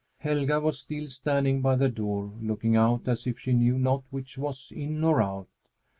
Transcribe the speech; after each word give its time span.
Helga 0.17 0.59
was 0.59 0.79
still 0.79 1.05
standing 1.05 1.61
by 1.61 1.75
the 1.75 1.87
door, 1.87 2.33
looking 2.41 2.75
out, 2.75 3.07
as 3.07 3.27
if 3.27 3.37
she 3.37 3.53
knew 3.53 3.77
not 3.77 4.01
which 4.09 4.35
was 4.35 4.73
in 4.75 5.03
or 5.03 5.21
out. 5.21 5.47